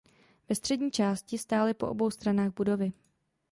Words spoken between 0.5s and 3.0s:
střední části stály po obou stranách budovy.